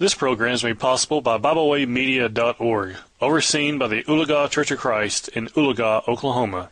[0.00, 5.48] This program is made possible by BibleWayMedia.org, overseen by the Oologah Church of Christ in
[5.48, 6.70] Oologah, Oklahoma.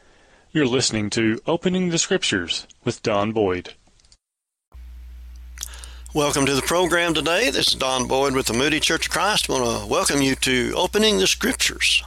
[0.52, 3.74] You're listening to Opening the Scriptures with Don Boyd.
[6.14, 7.50] Welcome to the program today.
[7.50, 9.50] This is Don Boyd with the Moody Church of Christ.
[9.50, 12.04] I want to welcome you to Opening the Scriptures.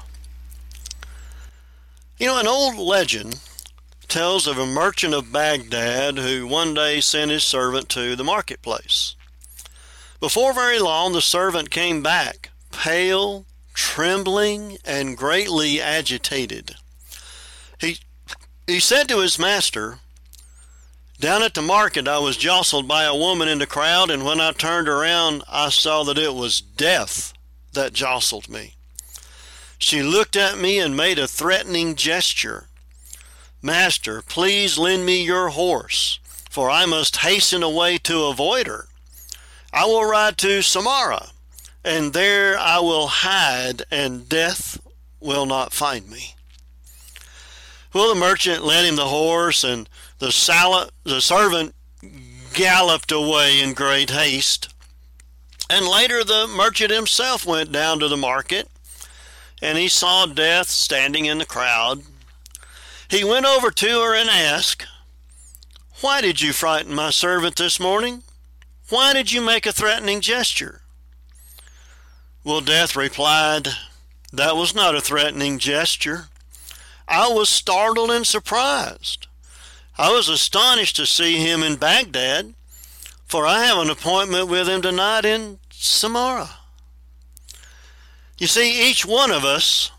[2.17, 3.41] You know, an old legend
[4.07, 9.17] tells of a merchant of Baghdad who one day sent his servant to the marketplace.
[10.19, 16.75] Before very long, the servant came back, pale, trembling, and greatly agitated.
[17.79, 17.99] He,
[18.67, 19.99] he said to his master,
[21.21, 24.41] Down at the market, I was jostled by a woman in the crowd, and when
[24.41, 27.31] I turned around, I saw that it was death
[27.71, 28.73] that jostled me.
[29.77, 32.67] She looked at me and made a threatening gesture.
[33.61, 38.88] Master, please lend me your horse, for I must hasten away to avoid her.
[39.71, 41.31] I will ride to Samarra,
[41.83, 44.79] and there I will hide, and death
[45.19, 46.35] will not find me.
[47.93, 49.89] Well, the merchant lent him the horse, and
[50.19, 51.75] the, sal- the servant
[52.53, 54.73] galloped away in great haste.
[55.69, 58.67] And later the merchant himself went down to the market,
[59.61, 62.01] and he saw death standing in the crowd.
[63.09, 64.85] He went over to her and asked,
[66.01, 68.23] Why did you frighten my servant this morning?
[68.89, 70.81] Why did you make a threatening gesture?
[72.43, 73.67] Well, Death replied,
[74.33, 76.29] That was not a threatening gesture.
[77.07, 79.27] I was startled and surprised.
[79.97, 82.53] I was astonished to see him in Baghdad,
[83.25, 86.49] for I have an appointment with him tonight in Samarra.
[88.39, 89.91] You see, each one of us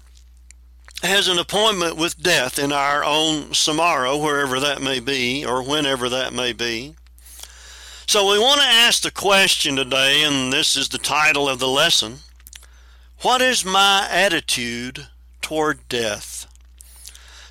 [1.03, 6.09] has an appointment with death in our own Samarra, wherever that may be, or whenever
[6.09, 6.97] that may be.
[8.11, 11.69] So we want to ask the question today, and this is the title of the
[11.69, 12.19] lesson
[13.20, 15.06] What is my attitude
[15.41, 16.48] toward death?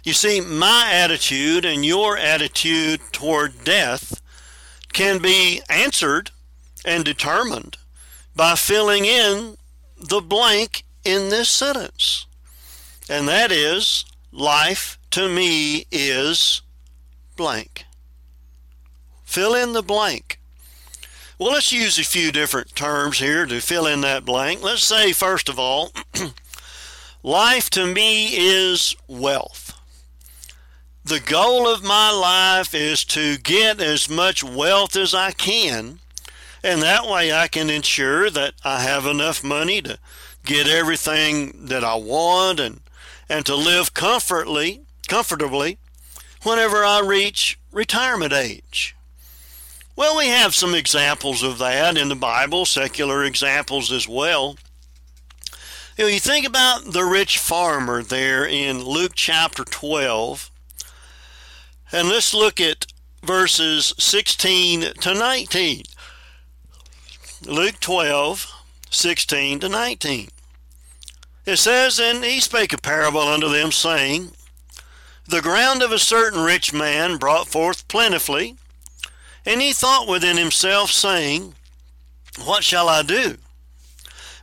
[0.03, 4.21] You see, my attitude and your attitude toward death
[4.91, 6.31] can be answered
[6.83, 7.77] and determined
[8.35, 9.55] by filling in
[9.95, 12.27] the blank in this sentence.
[13.09, 14.03] And that is,
[14.33, 16.61] life to me is
[17.37, 17.85] blank.
[19.23, 20.38] Fill in the blank.
[21.39, 24.61] Well, let's use a few different terms here to fill in that blank.
[24.61, 25.93] Let's say, first of all,
[27.23, 29.73] life to me is wealth.
[31.05, 35.99] The goal of my life is to get as much wealth as I can,
[36.61, 39.97] and that way I can ensure that I have enough money to
[40.43, 42.81] get everything that I want and,
[43.29, 45.77] and to live comfortably, comfortably
[46.43, 48.97] whenever I reach retirement age.
[49.99, 54.55] Well, we have some examples of that in the Bible, secular examples as well.
[55.97, 60.49] You, know, you think about the rich farmer there in Luke chapter 12,
[61.91, 62.85] and let's look at
[63.25, 65.83] verses 16 to 19.
[67.45, 68.53] Luke 12,
[68.89, 70.29] 16 to 19.
[71.45, 74.31] It says, And he spake a parable unto them, saying,
[75.27, 78.55] The ground of a certain rich man brought forth plentifully.
[79.45, 81.55] And he thought within himself, saying,
[82.43, 83.37] What shall I do?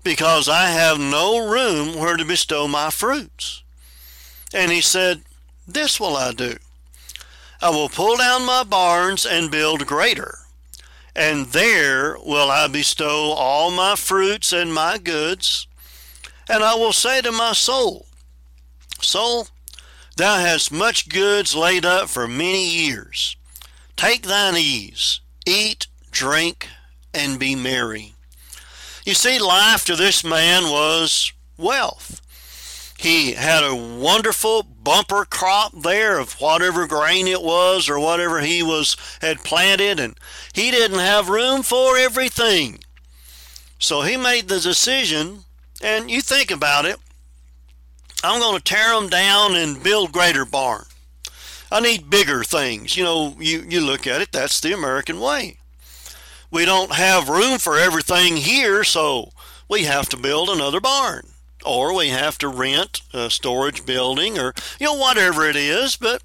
[0.02, 3.62] Because I have no room where to bestow my fruits.
[4.54, 5.22] And he said,
[5.66, 6.56] This will I do.
[7.60, 10.38] I will pull down my barns and build greater,
[11.14, 15.66] and there will I bestow all my fruits and my goods.
[16.48, 18.06] And I will say to my soul,
[19.00, 19.48] Soul,
[20.16, 23.35] thou hast much goods laid up for many years.
[23.96, 26.68] Take thine ease, eat, drink,
[27.14, 28.14] and be merry.
[29.06, 32.20] You see, life to this man was wealth.
[32.98, 38.62] He had a wonderful bumper crop there of whatever grain it was or whatever he
[38.62, 40.18] was had planted, and
[40.52, 42.80] he didn't have room for everything.
[43.78, 45.44] So he made the decision,
[45.82, 46.96] and you think about it,
[48.24, 50.86] I'm going to tear them down and build greater barn.
[51.70, 52.96] I need bigger things.
[52.96, 55.58] You know, you, you look at it, that's the American way.
[56.50, 59.32] We don't have room for everything here, so
[59.68, 61.28] we have to build another barn.
[61.64, 65.96] Or we have to rent a storage building or, you know, whatever it is.
[65.96, 66.22] But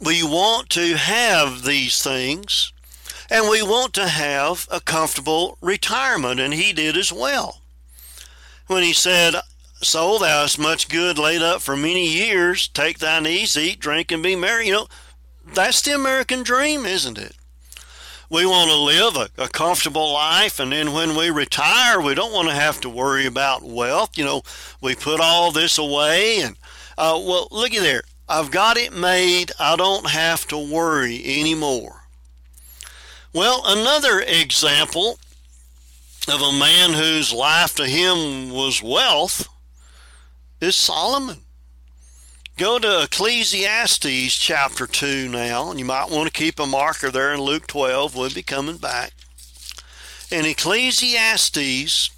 [0.00, 2.72] we want to have these things
[3.30, 6.40] and we want to have a comfortable retirement.
[6.40, 7.60] And he did as well.
[8.66, 9.36] When he said,
[9.82, 12.68] soul, thou hast much good laid up for many years.
[12.68, 14.66] Take thine ease, eat, drink, and be merry.
[14.66, 14.86] You know,
[15.54, 17.36] that's the American dream, isn't it?
[18.30, 22.32] we want to live a, a, comfortable life, and then when we retire, we don't
[22.32, 24.16] want to have to worry about wealth.
[24.16, 24.42] You know,
[24.80, 26.56] we put all this away, and
[26.96, 28.02] uh, well, looky there.
[28.28, 29.50] I've got it made.
[29.58, 32.04] I don't have to worry anymore.
[33.32, 35.18] Well, another example
[36.28, 39.48] of a man whose life to him was wealth
[40.60, 41.38] is Solomon.
[42.56, 47.32] Go to Ecclesiastes chapter 2 now, and you might want to keep a marker there
[47.32, 48.14] in Luke 12.
[48.14, 49.12] We'll be coming back.
[50.30, 52.10] In Ecclesiastes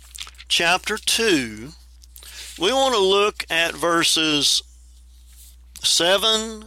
[0.49, 1.69] chapter 2,
[2.59, 4.63] we want to look at verses
[5.81, 6.65] 7,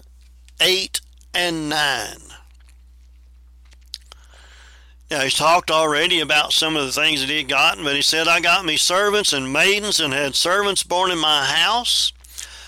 [0.61, 1.01] 8,
[1.33, 2.07] and 9.
[5.11, 8.01] Now, he's talked already about some of the things that he had gotten, but he
[8.01, 12.11] said, I got me servants and maidens and had servants born in my house.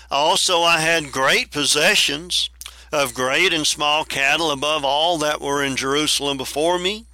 [0.08, 2.48] Also, I had great possessions
[2.92, 7.06] of great and small cattle above all that were in Jerusalem before me.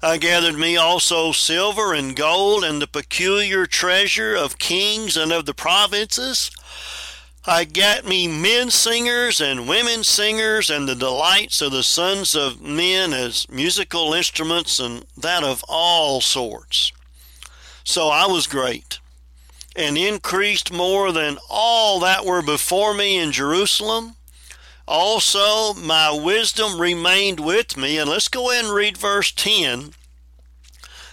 [0.00, 5.44] I gathered me also silver and gold and the peculiar treasure of kings and of
[5.44, 6.50] the provinces.
[7.44, 12.60] I got me men singers and women singers and the delights of the sons of
[12.60, 16.92] men as musical instruments and that of all sorts.
[17.82, 19.00] So I was great
[19.74, 24.14] and increased more than all that were before me in Jerusalem.
[24.86, 27.98] Also, my wisdom remained with me.
[27.98, 29.94] And let's go ahead and read verse 10.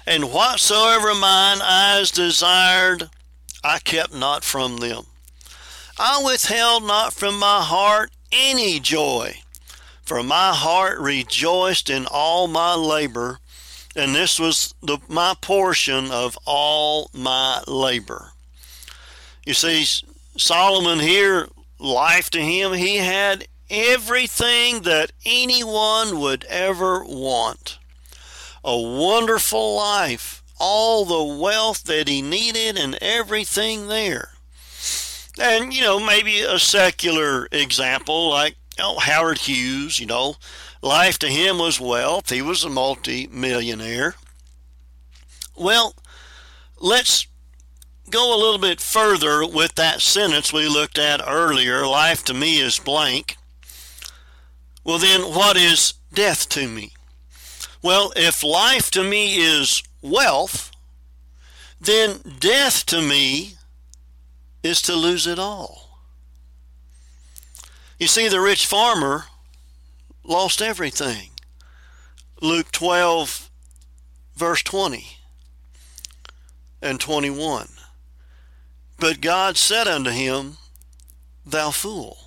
[0.06, 3.10] And whatsoever mine eyes desired,
[3.64, 5.06] I kept not from them.
[6.02, 9.42] I withheld not from my heart any joy,
[10.02, 13.40] for my heart rejoiced in all my labor,
[13.98, 18.32] and this was the, my portion of all my labor.
[19.46, 19.84] You see,
[20.38, 21.50] Solomon here,
[21.80, 27.78] life to him, he had everything that anyone would ever want.
[28.64, 34.30] A wonderful life, all the wealth that he needed, and everything there.
[35.40, 40.36] And, you know, maybe a secular example like Howard Hughes, you know,
[40.82, 42.30] life to him was wealth.
[42.30, 44.16] He was a multi-millionaire.
[45.56, 45.96] Well,
[46.80, 47.26] let's
[48.10, 52.60] go a little bit further with that sentence we looked at earlier life to me
[52.60, 53.38] is blank.
[54.84, 56.94] Well, then, what is death to me?
[57.82, 60.72] Well, if life to me is wealth,
[61.80, 63.54] then death to me
[64.64, 65.90] is to lose it all.
[67.98, 69.26] You see, the rich farmer
[70.24, 71.32] lost everything.
[72.42, 73.50] Luke 12,
[74.36, 75.06] verse 20
[76.82, 77.68] and 21.
[78.98, 80.58] But God said unto him,
[81.46, 82.18] Thou fool,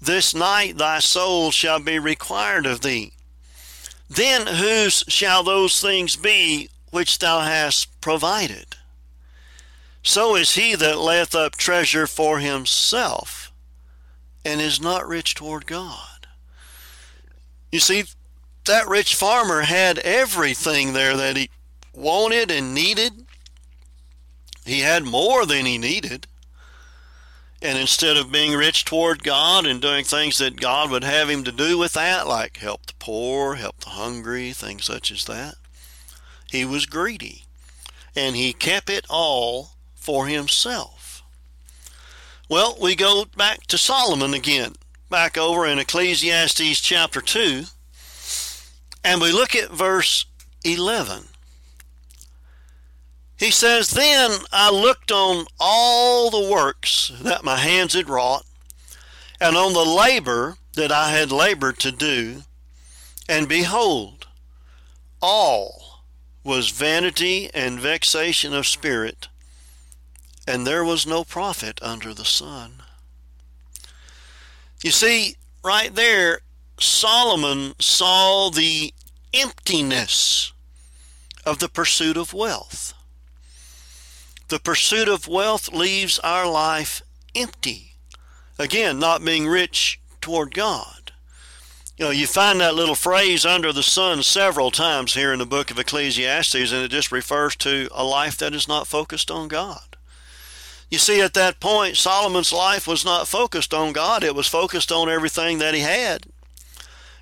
[0.00, 3.12] this night thy soul shall be required of thee.
[4.08, 8.76] Then whose shall those things be which thou hast provided?
[10.04, 13.52] So is he that layeth up treasure for himself
[14.44, 16.26] and is not rich toward God.
[17.72, 18.04] You see,
[18.66, 21.48] that rich farmer had everything there that he
[21.94, 23.24] wanted and needed.
[24.66, 26.26] He had more than he needed.
[27.62, 31.44] And instead of being rich toward God and doing things that God would have him
[31.44, 35.54] to do with that, like help the poor, help the hungry, things such as that,
[36.50, 37.44] he was greedy.
[38.14, 39.73] And he kept it all
[40.04, 41.22] for himself.
[42.46, 44.74] Well, we go back to Solomon again,
[45.08, 47.64] back over in Ecclesiastes chapter 2,
[49.02, 50.26] and we look at verse
[50.62, 51.24] 11.
[53.38, 58.44] He says, Then I looked on all the works that my hands had wrought,
[59.40, 62.42] and on the labor that I had labored to do,
[63.26, 64.26] and behold,
[65.22, 66.02] all
[66.44, 69.28] was vanity and vexation of spirit,
[70.46, 72.82] and there was no profit under the sun.
[74.82, 76.40] You see, right there,
[76.78, 78.92] Solomon saw the
[79.32, 80.52] emptiness
[81.46, 82.92] of the pursuit of wealth.
[84.48, 87.02] The pursuit of wealth leaves our life
[87.34, 87.94] empty.
[88.58, 91.12] Again, not being rich toward God.
[91.96, 95.46] You know, you find that little phrase under the sun several times here in the
[95.46, 99.48] book of Ecclesiastes, and it just refers to a life that is not focused on
[99.48, 99.93] God.
[100.94, 104.92] You see, at that point, Solomon's life was not focused on God, it was focused
[104.92, 106.26] on everything that he had.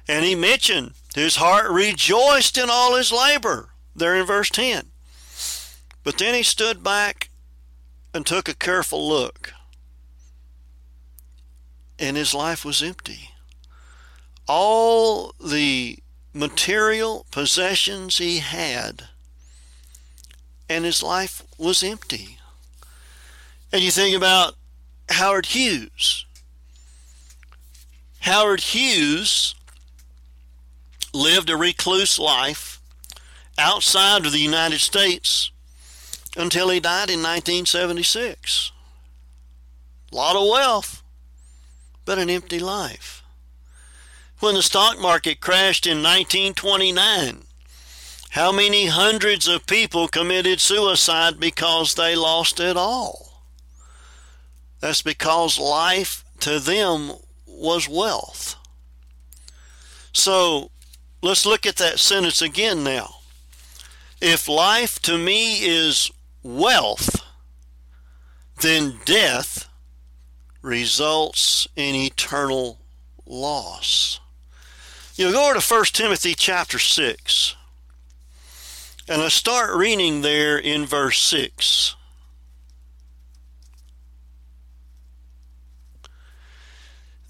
[0.07, 4.89] And he mentioned his heart rejoiced in all his labor, there in verse 10.
[6.05, 7.31] But then he stood back
[8.13, 9.55] and took a careful look,
[11.99, 13.31] and his life was empty.
[14.47, 15.99] All the
[16.35, 19.05] material possessions he had,
[20.69, 22.37] and his life was empty.
[23.73, 24.55] And you think about
[25.09, 26.27] Howard Hughes.
[28.21, 29.55] Howard Hughes
[31.15, 32.81] lived a recluse life
[33.59, 35.51] outside of the United States
[36.37, 38.73] until he died in 1976.
[40.11, 41.03] A lot of wealth,
[42.05, 43.23] but an empty life.
[44.41, 47.45] When the stock market crashed in 1929,
[48.31, 53.32] how many hundreds of people committed suicide because they lost it all?
[54.83, 57.13] That's because life to them
[57.47, 58.57] was wealth.
[60.13, 60.73] So
[61.23, 63.15] let's look at that sentence again now.
[64.21, 66.11] If life to me is
[66.43, 67.23] wealth,
[68.61, 69.69] then death
[70.63, 72.81] results in eternal
[73.25, 74.19] loss.
[75.15, 77.55] You know, go over to 1 Timothy chapter 6.
[79.09, 81.95] And let's start reading there in verse 6.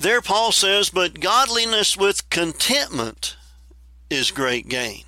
[0.03, 3.37] There, Paul says, But godliness with contentment
[4.11, 5.05] is great gain.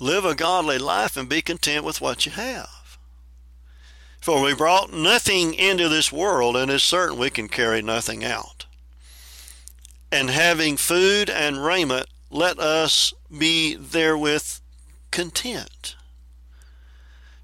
[0.00, 2.98] Live a godly life and be content with what you have.
[4.20, 8.66] For we brought nothing into this world, and it's certain we can carry nothing out.
[10.10, 14.58] And having food and raiment, let us be therewith
[15.12, 15.94] content.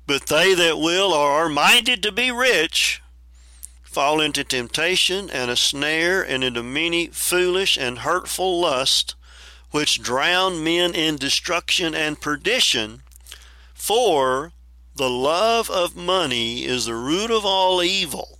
[0.04, 3.02] But they that will or are minded to be rich
[3.96, 9.14] fall into temptation and a snare and into many foolish and hurtful lusts,
[9.70, 13.00] which drown men in destruction and perdition.
[13.72, 14.52] For
[14.94, 18.38] the love of money is the root of all evil,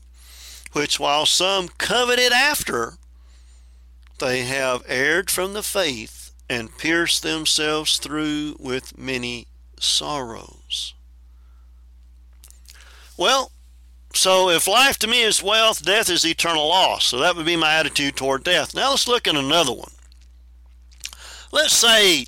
[0.73, 2.99] which while some coveted after,
[4.19, 9.47] they have erred from the faith and pierced themselves through with many
[9.81, 10.93] sorrows.
[13.17, 13.53] Well,
[14.17, 17.07] so if life to me is wealth, death is eternal loss.
[17.07, 18.75] So that would be my attitude toward death.
[18.75, 19.93] Now let's look at another one.
[21.53, 22.27] Let's say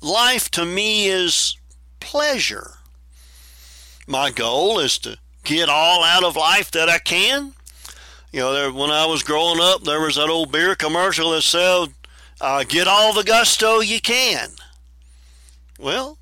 [0.00, 1.56] life to me is
[2.00, 2.74] pleasure.
[4.06, 7.54] My goal is to get all out of life that I can.
[8.32, 11.42] You know, there, when I was growing up, there was that old beer commercial that
[11.42, 11.86] said,
[12.40, 14.50] uh, get all the gusto you can.
[15.78, 16.18] Well,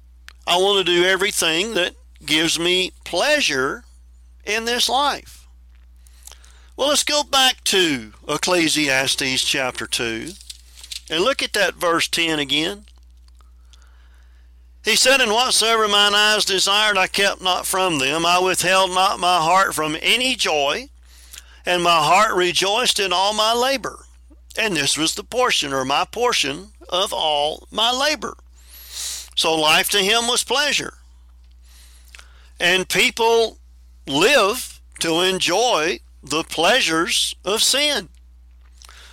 [0.46, 3.84] I want to do everything that gives me pleasure
[4.44, 5.46] in this life.
[6.76, 10.30] Well, let's go back to Ecclesiastes chapter 2
[11.10, 12.86] and look at that verse 10 again.
[14.84, 18.26] He said, And whatsoever mine eyes desired, I kept not from them.
[18.26, 20.88] I withheld not my heart from any joy,
[21.64, 24.06] and my heart rejoiced in all my labor.
[24.58, 28.36] And this was the portion, or my portion, of all my labor.
[29.36, 30.94] So life to him was pleasure.
[32.58, 33.58] And people
[34.06, 38.08] live to enjoy the pleasures of sin.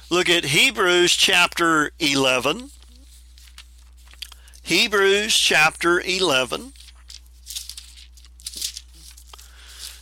[0.10, 2.72] Look at Hebrews chapter 11.
[4.64, 6.74] Hebrews chapter 11.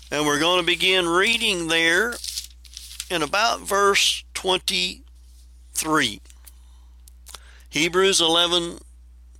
[0.10, 2.16] And we're going to begin reading there
[3.10, 6.22] in about verse 23.
[7.70, 8.80] Hebrews 11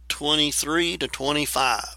[0.10, 1.97] 23 to 25.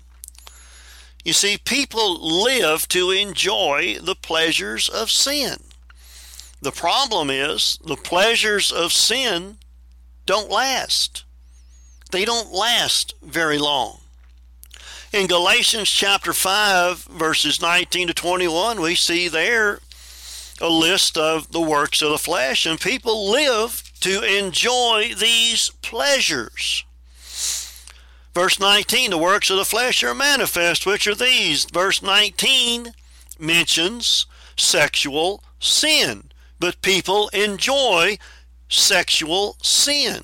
[1.23, 5.57] You see, people live to enjoy the pleasures of sin.
[6.61, 9.57] The problem is the pleasures of sin
[10.25, 11.23] don't last.
[12.11, 13.99] They don't last very long.
[15.13, 19.79] In Galatians chapter 5, verses 19 to 21, we see there
[20.61, 26.85] a list of the works of the flesh, and people live to enjoy these pleasures.
[28.33, 31.65] Verse 19, the works of the flesh are manifest, which are these.
[31.65, 32.93] Verse 19
[33.37, 38.17] mentions sexual sin, but people enjoy
[38.69, 40.21] sexual sin.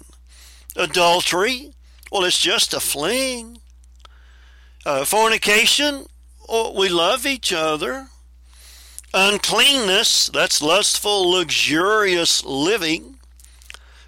[0.76, 1.74] Adultery,
[2.12, 3.60] well, it's just a fling.
[4.86, 6.06] Uh, fornication,
[6.48, 8.08] oh, we love each other.
[9.14, 13.17] Uncleanness, that's lustful, luxurious living.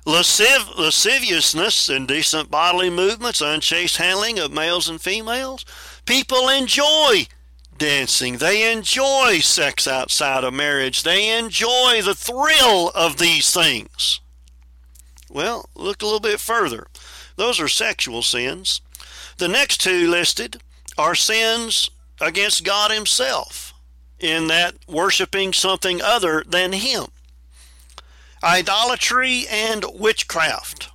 [0.05, 5.65] Lasciv- lasciviousness, indecent bodily movements, unchaste handling of males and females.
[6.05, 7.27] People enjoy
[7.77, 8.37] dancing.
[8.37, 11.03] They enjoy sex outside of marriage.
[11.03, 14.21] They enjoy the thrill of these things.
[15.29, 16.87] Well, look a little bit further.
[17.35, 18.81] Those are sexual sins.
[19.37, 20.61] The next two listed
[20.97, 21.89] are sins
[22.19, 23.73] against God Himself,
[24.19, 27.07] in that worshiping something other than Him
[28.43, 30.89] idolatry and witchcraft.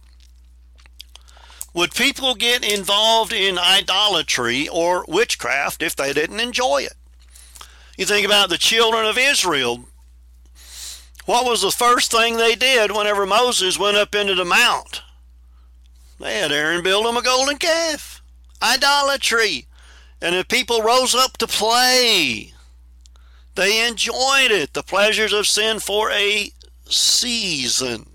[1.74, 6.94] Would people get involved in idolatry or witchcraft if they didn't enjoy it?
[7.98, 9.84] You think about the children of Israel.
[11.26, 15.02] What was the first thing they did whenever Moses went up into the mount?
[16.20, 18.22] They had Aaron build them a golden calf.
[18.62, 19.66] Idolatry.
[20.20, 22.52] And the people rose up to play.
[23.56, 26.50] They enjoyed it, the pleasures of sin for a
[26.86, 28.06] season.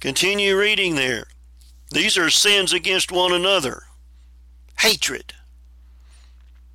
[0.00, 1.24] Continue reading there.
[1.90, 3.84] These are sins against one another.
[4.78, 5.32] Hatred.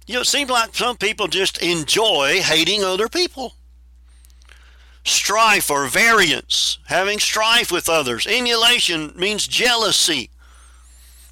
[0.05, 3.55] You know, it seems like some people just enjoy hating other people.
[5.03, 8.27] Strife or variance, having strife with others.
[8.27, 10.29] Emulation means jealousy.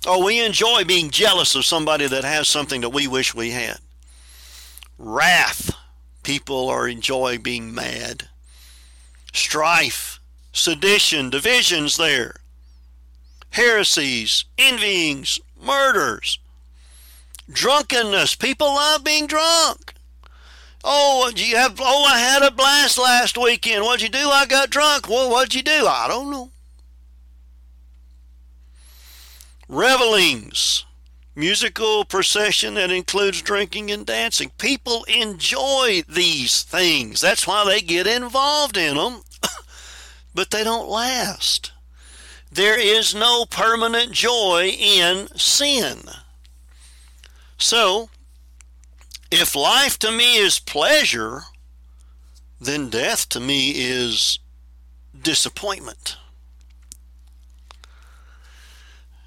[0.05, 3.79] Oh, we enjoy being jealous of somebody that has something that we wish we had.
[4.97, 5.71] Wrath.
[6.25, 8.29] People are enjoy being mad.
[9.31, 10.19] Strife
[10.51, 12.37] sedition, divisions there,
[13.51, 16.39] heresies, envyings, murders,
[17.47, 18.33] drunkenness.
[18.33, 19.93] People love being drunk.
[20.83, 21.79] Oh, you have?
[21.79, 23.83] Oh, I had a blast last weekend.
[23.83, 24.27] What'd you do?
[24.27, 25.07] I got drunk.
[25.07, 25.85] Well, what'd you do?
[25.87, 26.49] I don't know.
[29.69, 30.84] Revelings,
[31.35, 34.51] musical procession that includes drinking and dancing.
[34.57, 37.21] People enjoy these things.
[37.21, 39.21] That's why they get involved in them
[40.33, 41.71] but they don't last.
[42.51, 46.03] There is no permanent joy in sin.
[47.57, 48.09] So,
[49.31, 51.43] if life to me is pleasure,
[52.59, 54.39] then death to me is
[55.19, 56.17] disappointment.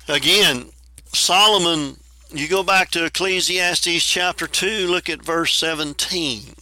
[0.07, 0.71] Again,
[1.13, 1.99] Solomon,
[2.31, 6.55] you go back to Ecclesiastes chapter 2, look at verse 17.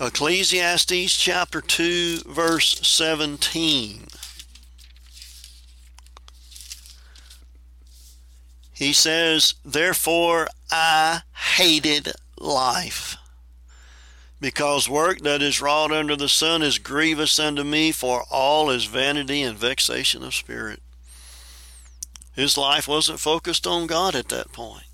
[0.00, 4.06] Ecclesiastes chapter 2, verse 17.
[8.72, 11.20] He says, Therefore I
[11.56, 13.16] hated life,
[14.40, 18.86] because work that is wrought under the sun is grievous unto me, for all is
[18.86, 20.82] vanity and vexation of spirit.
[22.34, 24.86] His life wasn't focused on God at that point.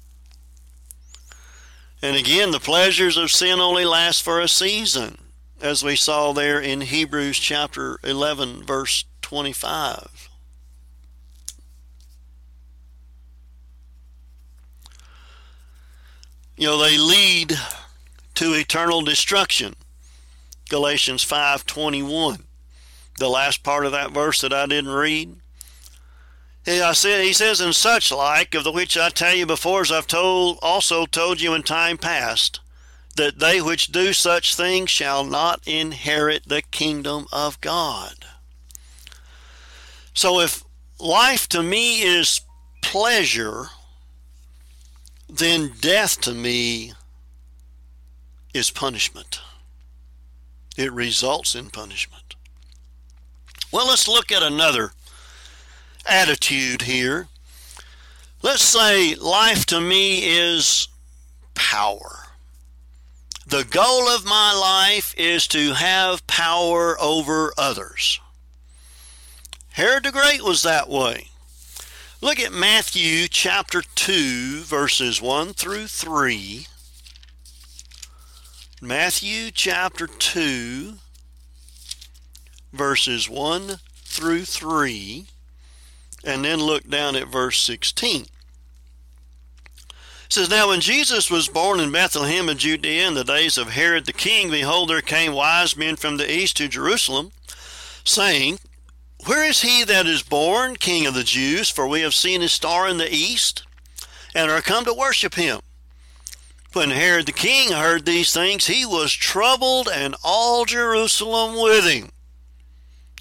[2.03, 5.19] And again, the pleasures of sin only last for a season,
[5.61, 10.29] as we saw there in Hebrews chapter 11, verse 25.
[16.57, 17.57] You know, they lead
[18.35, 19.75] to eternal destruction.
[20.69, 22.45] Galatians 5:21.
[23.19, 25.41] The last part of that verse that I didn't read
[26.69, 30.59] he says, and such like, of the which I tell you before, as I've told,
[30.61, 32.61] also told you in time past,
[33.17, 38.15] that they which do such things shall not inherit the kingdom of God.
[40.13, 40.63] So if
[40.99, 42.43] life to me is
[42.83, 43.69] pleasure,
[45.29, 46.93] then death to me
[48.53, 49.41] is punishment.
[50.77, 52.35] It results in punishment.
[53.73, 54.93] Well, let's look at another
[56.09, 57.29] attitude here.
[58.43, 60.89] Let's say life to me is
[61.55, 62.27] power.
[63.47, 68.21] The goal of my life is to have power over others.
[69.71, 71.29] Herod the Great was that way.
[72.21, 76.67] Look at Matthew chapter 2, verses 1 through 3.
[78.81, 80.95] Matthew chapter 2,
[82.73, 85.27] verses 1 through 3
[86.25, 88.23] and then look down at verse 16.
[88.23, 88.29] It
[90.29, 94.05] says, Now when Jesus was born in Bethlehem of Judea in the days of Herod
[94.05, 97.33] the king, behold, there came wise men from the east to Jerusalem,
[98.05, 98.59] saying,
[99.25, 101.71] Where is he that is born King of the Jews?
[101.71, 103.65] For we have seen his star in the east,
[104.35, 105.61] and are come to worship him.
[106.75, 112.11] When Herod the king heard these things, he was troubled, and all Jerusalem with him.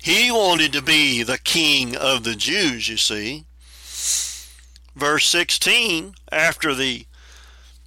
[0.02, 3.46] He wanted to be the king of the Jews, you see.
[4.96, 7.06] Verse 16, after the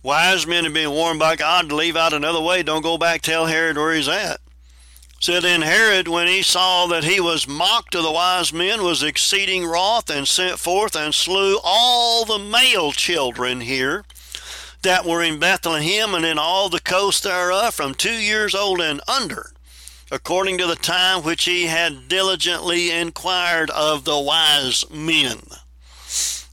[0.02, 3.22] wise men had been warned by God to leave out another way, don't go back,
[3.22, 4.40] tell Herod where he's at.
[5.20, 9.02] Said then Herod, when he saw that he was mocked of the wise men, was
[9.02, 14.04] exceeding wroth, and sent forth and slew all the male children here
[14.80, 19.02] that were in Bethlehem and in all the coast thereof, from two years old and
[19.06, 19.52] under,
[20.10, 25.40] according to the time which he had diligently inquired of the wise men.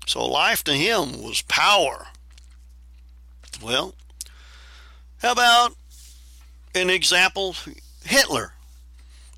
[0.06, 2.08] So life to him was power.
[3.62, 3.96] Well,
[5.22, 5.76] how about
[6.76, 7.56] an example?
[8.04, 8.54] Hitler.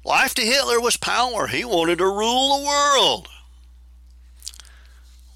[0.04, 1.48] Life to Hitler was power.
[1.48, 3.28] He wanted to rule the world.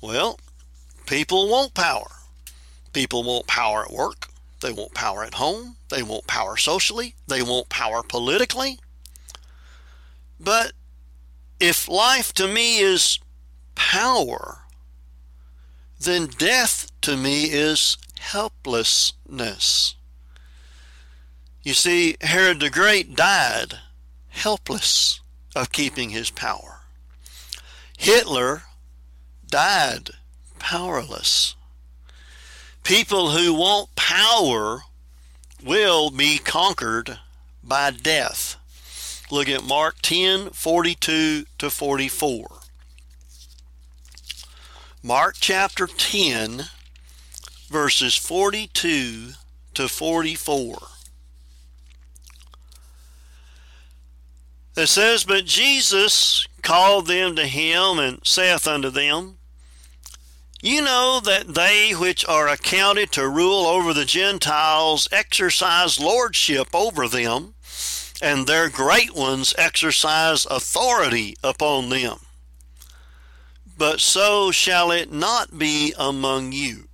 [0.02, 0.40] Well,
[1.06, 2.12] people want power.
[2.92, 4.28] People want power at work.
[4.64, 5.76] They want power at home.
[5.90, 7.16] They want power socially.
[7.28, 8.80] They want power politically.
[10.40, 10.72] But
[11.60, 13.20] if life to me is
[13.76, 14.60] power,
[16.00, 19.96] then death to me is helplessness.
[21.62, 23.80] You see, Herod the Great died
[24.30, 25.20] helpless
[25.56, 26.82] of keeping his power.
[27.98, 28.64] Hitler
[29.46, 30.12] died
[30.58, 31.56] powerless.
[32.84, 34.84] People who want power
[35.64, 37.20] will be conquered
[37.64, 38.58] by death.
[39.32, 42.48] Look at Mark 10 42 to 44.
[45.06, 46.64] Mark chapter 10,
[47.68, 49.32] verses 42
[49.74, 50.78] to 44.
[54.78, 59.40] It says, But Jesus called them to him and saith unto them,
[60.64, 67.08] You know that they which are accounted to rule over the Gentiles exercise lordship over
[67.08, 67.54] them,
[68.22, 72.20] and their great ones exercise authority upon them.
[73.78, 76.88] But so shall it not be among you.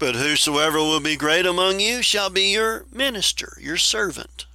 [0.00, 4.46] But whosoever will be great among you shall be your minister, your servant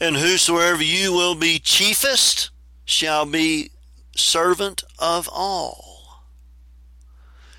[0.00, 2.50] and whosoever you will be chiefest
[2.84, 3.70] shall be
[4.14, 5.87] servant of all.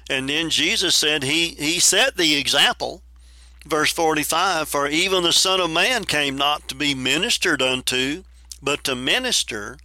[0.10, 3.04] And then Jesus said he, he set the example.
[3.66, 8.24] Verse 45 For even the Son of Man came not to be ministered unto,
[8.62, 9.78] but to minister,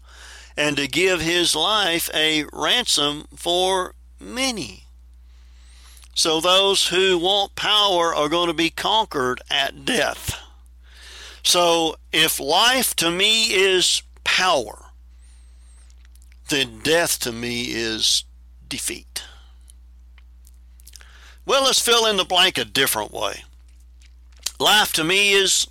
[0.56, 4.84] and to give his life a ransom for many.
[6.14, 10.40] So those who want power are going to be conquered at death.
[11.42, 14.86] So if life to me is power,
[16.48, 18.24] then death to me is
[18.68, 19.24] defeat.
[21.46, 23.44] Well, let's fill in the blank a different way.
[24.58, 25.66] Life to me is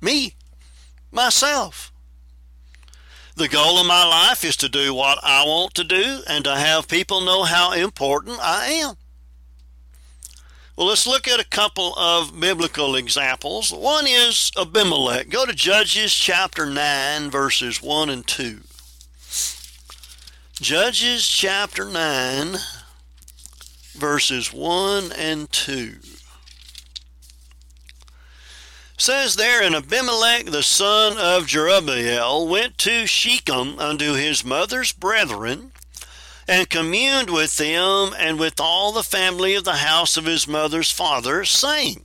[0.00, 0.34] me,
[1.12, 1.92] myself.
[3.36, 6.54] The goal of my life is to do what I want to do and to
[6.54, 8.94] have people know how important I am.
[10.76, 13.72] Well, let's look at a couple of biblical examples.
[13.72, 15.28] One is Abimelech.
[15.28, 18.60] Go to Judges chapter 9, verses 1 and 2.
[20.60, 22.56] Judges chapter 9,
[23.94, 25.94] verses 1 and 2.
[28.96, 35.72] says there, And Abimelech the son of Jerubbaal went to Shechem unto his mother's brethren,
[36.46, 40.90] and communed with them and with all the family of the house of his mother's
[40.90, 42.04] father, saying,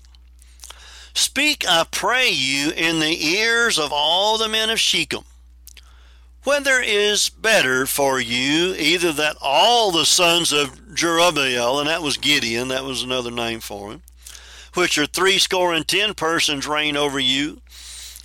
[1.14, 5.24] Speak, I pray you, in the ears of all the men of Shechem,
[6.44, 12.18] whether is better for you either that all the sons of Jerubbaal, and that was
[12.18, 14.02] Gideon, that was another name for him,
[14.74, 17.62] which are threescore and ten persons reign over you,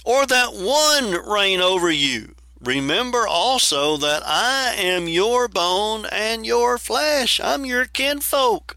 [0.04, 6.78] or that one reign over you, Remember also that I am your bone and your
[6.78, 7.38] flesh.
[7.38, 8.74] I'm your kinfolk.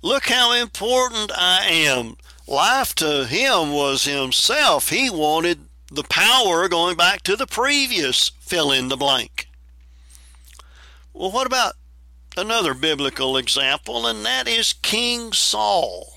[0.00, 2.16] Look how important I am.
[2.46, 4.88] Life to him was himself.
[4.88, 5.60] He wanted
[5.92, 9.48] the power going back to the previous fill in the blank.
[11.14, 11.74] Well, what about
[12.36, 16.12] another biblical example, and that is King Saul?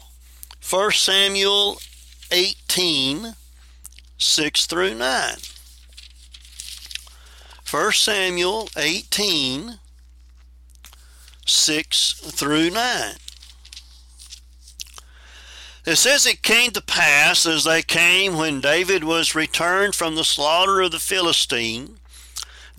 [0.69, 1.77] 1 Samuel
[2.31, 3.35] 18
[4.23, 5.35] 6 through 9.
[7.69, 9.79] 1 Samuel 18,
[11.45, 13.15] 6 through 9.
[15.85, 20.23] It says it came to pass as they came when David was returned from the
[20.23, 21.99] slaughter of the Philistine,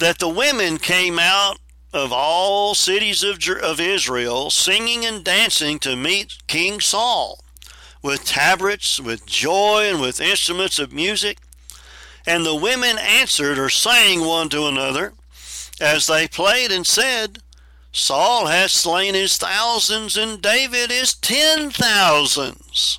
[0.05, 1.59] that the women came out
[1.93, 7.43] of all cities of, of Israel, singing and dancing to meet King Saul,
[8.03, 11.39] with tabrets, with joy, and with instruments of music.
[12.27, 15.15] And the women answered or sang one to another
[15.81, 17.39] as they played and said,
[17.93, 22.99] Saul has slain his thousands and David his ten thousands.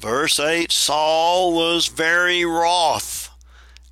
[0.00, 3.21] Verse 8 Saul was very wroth,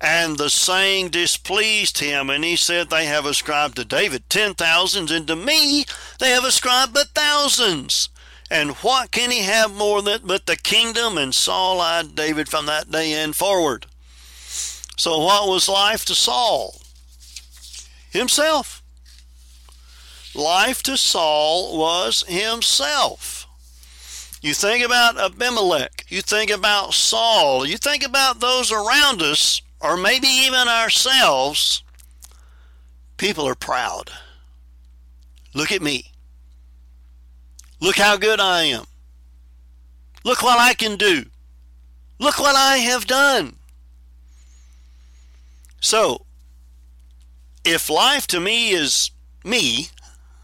[0.01, 5.11] and the saying displeased him, and he said, They have ascribed to David ten thousands,
[5.11, 5.85] and to me
[6.19, 8.09] they have ascribed but thousands.
[8.49, 11.17] And what can he have more than but the kingdom?
[11.17, 13.85] And Saul eyed David from that day and forward.
[14.97, 16.81] So, what was life to Saul?
[18.09, 18.83] Himself.
[20.33, 23.47] Life to Saul was himself.
[24.41, 29.97] You think about Abimelech, you think about Saul, you think about those around us, or
[29.97, 31.83] maybe even ourselves.
[33.17, 34.11] People are proud.
[35.53, 36.11] Look at me.
[37.79, 38.85] Look how good I am.
[40.23, 41.25] Look what I can do.
[42.19, 43.55] Look what I have done.
[45.79, 46.25] So,
[47.65, 49.09] if life to me is
[49.43, 49.87] me,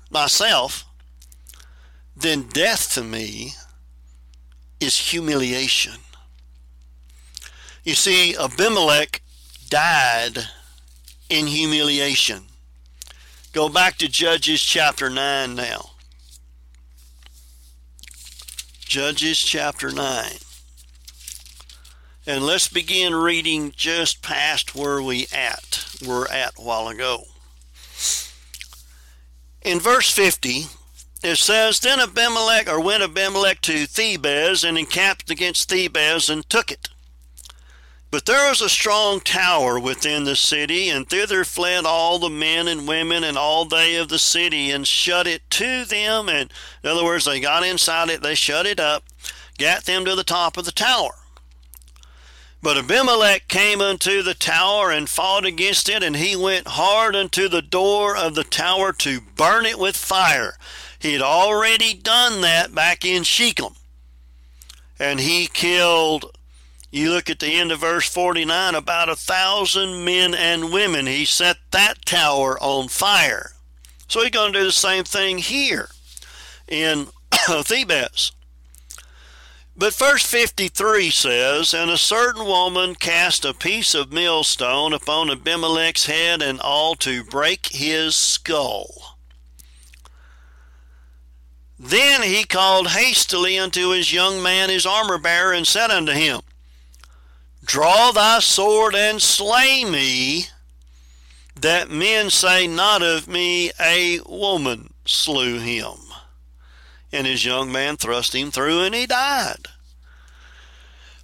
[0.09, 0.85] myself,
[2.15, 3.53] then death to me
[4.79, 5.99] is humiliation.
[7.83, 9.21] You see, Abimelech
[9.69, 10.37] died
[11.29, 12.43] in humiliation.
[13.53, 15.91] Go back to Judges chapter 9 now.
[18.79, 20.31] Judges chapter 9.
[22.25, 27.23] And let's begin reading just past where we at were at a while ago.
[29.61, 30.65] In verse 50,
[31.23, 36.71] it says, Then Abimelech, or went Abimelech to Thebes and encamped against Thebes and took
[36.71, 36.89] it.
[38.17, 42.67] But there was a strong tower within the city, and thither fled all the men
[42.67, 46.27] and women and all they of the city, and shut it to them.
[46.27, 46.51] And
[46.81, 49.03] in other words, they got inside it, they shut it up,
[49.59, 51.11] got them to the top of the tower.
[52.59, 57.47] But Abimelech came unto the tower and fought against it, and he went hard unto
[57.47, 60.57] the door of the tower to burn it with fire.
[60.97, 63.75] He had already done that back in Shechem.
[64.97, 66.35] And he killed,
[66.97, 71.07] you look at the end of verse 49, about a thousand men and women.
[71.07, 73.51] He set that tower on fire.
[74.07, 75.89] So he's going to do the same thing here
[76.67, 78.31] in Thebes.
[79.79, 86.07] But verse 53 says, And a certain woman cast a piece of millstone upon Abimelech's
[86.07, 89.19] head and all to break his skull.
[91.77, 96.41] Then he called hastily unto his young man his armor bearer and said unto him,
[97.67, 100.45] Draw thy sword and slay me,
[101.59, 105.97] that men say not of me, a woman slew him.
[107.11, 109.67] And his young man thrust him through, and he died.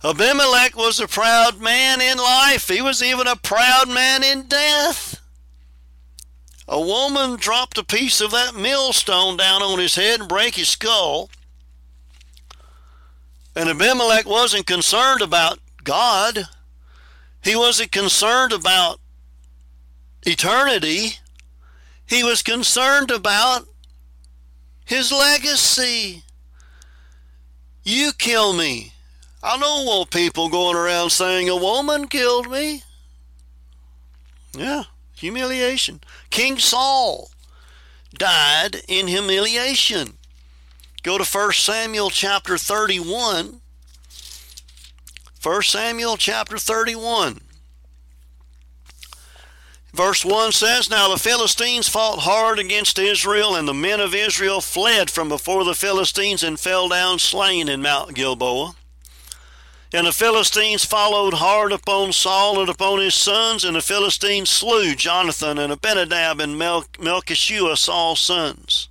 [0.04, 2.68] Abimelech was a proud man in life.
[2.68, 5.22] He was even a proud man in death.
[6.68, 10.68] A woman dropped a piece of that millstone down on his head and break his
[10.68, 11.30] skull.
[13.56, 16.48] And Abimelech wasn't concerned about God.
[17.44, 19.00] He wasn't concerned about
[20.26, 21.18] eternity.
[22.06, 23.68] He was concerned about
[24.86, 26.24] his legacy.
[27.84, 28.94] You kill me.
[29.42, 32.84] I don't want people going around saying a woman killed me.
[34.56, 34.84] Yeah,
[35.18, 36.00] humiliation.
[36.30, 37.30] King Saul
[38.14, 40.14] died in humiliation.
[41.02, 43.60] Go to 1 Samuel chapter 31.
[45.44, 47.42] 1 Samuel chapter 31.
[49.94, 54.62] Verse 1 says, Now the Philistines fought hard against Israel, and the men of Israel
[54.62, 58.74] fled from before the Philistines and fell down slain in Mount Gilboa.
[59.92, 64.96] And the Philistines followed hard upon Saul and upon his sons, and the Philistines slew
[64.96, 68.88] Jonathan and Abinadab and Mel- Melchishua, Saul's sons.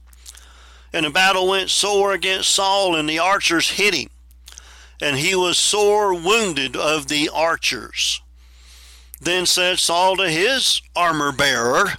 [0.92, 4.10] And the battle went sore against Saul, and the archers hit him,
[5.02, 8.22] and he was sore wounded of the archers.
[9.20, 11.94] Then said Saul to his armor bearer,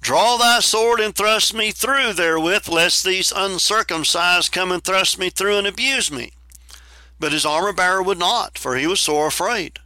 [0.00, 5.28] Draw thy sword and thrust me through therewith, lest these uncircumcised come and thrust me
[5.28, 6.32] through and abuse me.
[7.20, 9.78] But his armor bearer would not, for he was sore afraid.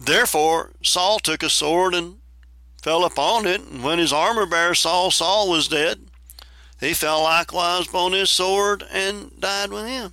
[0.00, 2.16] Therefore Saul took a sword and
[2.82, 6.06] fell upon it, and when his armor bearer saw Saul was dead,
[6.80, 10.12] he fell likewise upon his sword and died with him.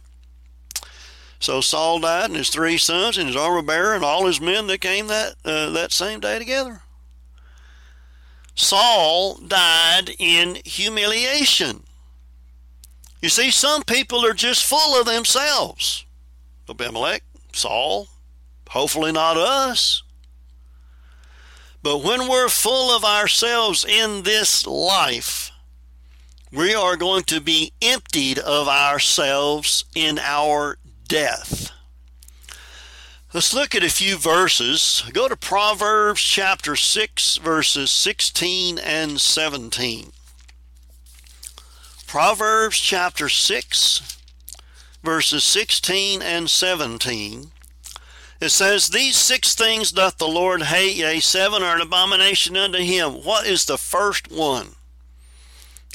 [1.43, 4.67] So Saul died, and his three sons, and his armor bearer, and all his men
[4.67, 6.83] that came that uh, that same day together.
[8.55, 11.83] Saul died in humiliation.
[13.21, 16.05] You see, some people are just full of themselves.
[16.69, 18.07] Abimelech, Saul,
[18.69, 20.01] hopefully not us.
[21.81, 25.51] But when we're full of ourselves in this life,
[26.53, 31.71] we are going to be emptied of ourselves in our death.
[33.33, 35.03] Let's look at a few verses.
[35.11, 40.11] Go to Proverbs chapter 6, verses 16 and 17.
[42.05, 44.17] Proverbs chapter 6,
[45.03, 47.51] verses 16 and 17.
[48.39, 52.77] It says, These six things doth the Lord hate, yea, seven are an abomination unto
[52.77, 53.13] him.
[53.13, 54.75] What is the first one?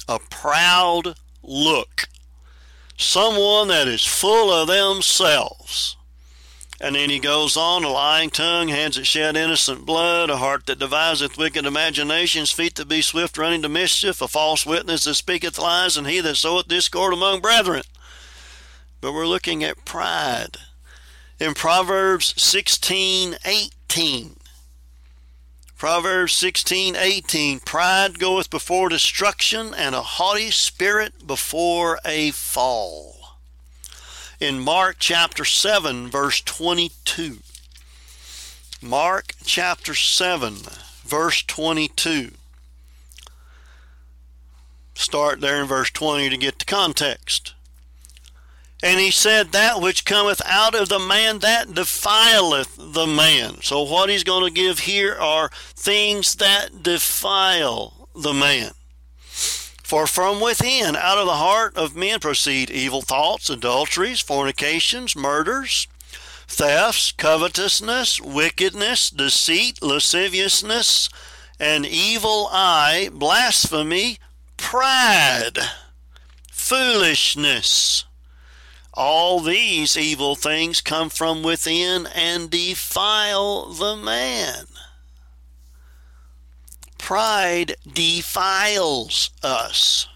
[0.08, 2.08] A proud look.
[2.98, 5.96] Someone that is full of themselves.
[6.80, 10.66] And then he goes on, a lying tongue, hands that shed innocent blood, a heart
[10.66, 15.14] that deviseth wicked imaginations, feet that be swift running to mischief, a false witness that
[15.14, 17.82] speaketh lies, and he that soweth discord among brethren.
[19.00, 20.56] But we're looking at pride.
[21.38, 24.38] In Proverbs 16, 18.
[25.78, 27.60] Proverbs 16, 18.
[27.60, 33.38] Pride goeth before destruction, and a haughty spirit before a fall
[34.40, 37.38] in Mark chapter 7, verse 22.
[38.82, 40.56] Mark chapter 7,
[41.04, 42.32] verse 22.
[44.94, 47.54] Start there in verse 20 to get the context.
[48.82, 53.60] And he said, That which cometh out of the man, that defileth the man.
[53.62, 58.72] So, what he's going to give here are things that defile the man.
[59.88, 65.88] For from within, out of the heart of men, proceed evil thoughts, adulteries, fornications, murders,
[66.46, 71.08] thefts, covetousness, wickedness, deceit, lasciviousness,
[71.58, 74.18] an evil eye, blasphemy,
[74.56, 75.58] pride,
[76.50, 78.04] foolishness.
[78.98, 84.64] All these evil things come from within and defile the man.
[86.98, 90.08] Pride defiles us.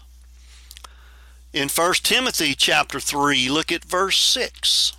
[1.53, 4.91] In 1 Timothy chapter 3, look at verse 6.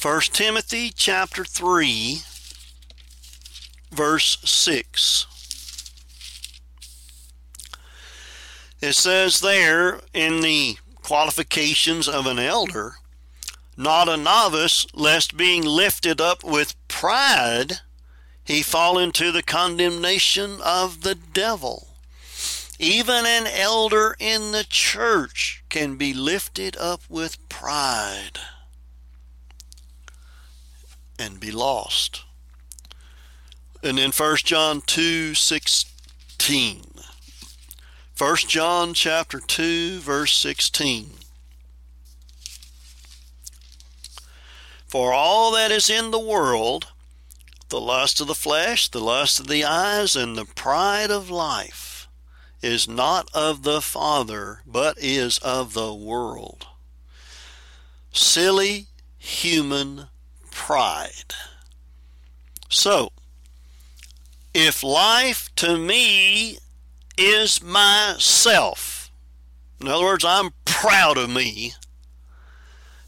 [0.00, 2.20] 1 Timothy chapter 3,
[3.90, 5.26] verse 6.
[8.80, 12.96] It says there in the qualifications of an elder,
[13.76, 17.74] not a novice, lest being lifted up with pride,
[18.44, 21.86] he fall into the condemnation of the devil.
[22.80, 28.40] Even an elder in the church can be lifted up with pride
[31.20, 32.24] and be lost.
[33.80, 36.82] And in 1 John 2 16.
[38.18, 41.10] 1 John chapter 2 verse 16.
[44.86, 46.86] For all that is in the world,
[47.68, 52.08] the lust of the flesh, the lust of the eyes, and the pride of life
[52.62, 56.66] is not of the Father, but is of the world.
[58.12, 58.86] Silly
[59.18, 60.06] human
[60.50, 61.34] pride.
[62.70, 63.12] So,
[64.54, 66.60] if life to me
[67.16, 69.10] is myself,
[69.80, 71.74] in other words, I'm proud of me,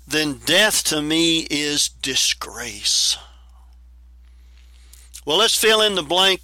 [0.07, 3.19] then death to me is disgrace.
[5.27, 6.41] Well, let's fill in the blank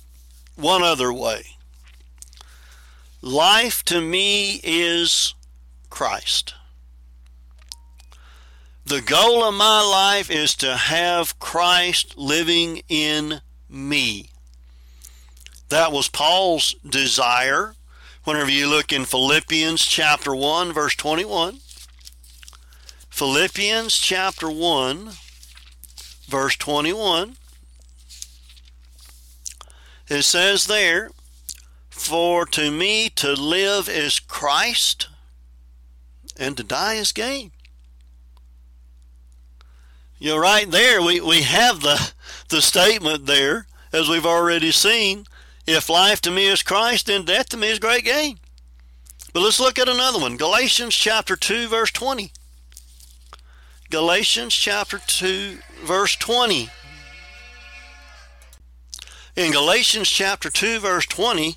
[0.56, 1.46] one other way.
[3.22, 5.34] Life to me is
[5.88, 6.54] Christ.
[8.84, 14.28] The goal of my life is to have Christ living in me.
[15.74, 17.74] That was Paul's desire.
[18.22, 21.58] Whenever you look in Philippians chapter 1, verse 21,
[23.10, 25.10] Philippians chapter 1,
[26.28, 27.34] verse 21,
[30.06, 31.10] it says there,
[31.90, 35.08] For to me to live is Christ,
[36.36, 37.50] and to die is gain.
[40.20, 42.12] You know, right there, we, we have the,
[42.48, 45.26] the statement there, as we've already seen.
[45.66, 48.38] If life to me is Christ, then death to me is great gain.
[49.32, 52.32] But let's look at another one Galatians chapter 2, verse 20.
[53.90, 56.68] Galatians chapter 2, verse 20.
[59.36, 61.56] In Galatians chapter 2, verse 20,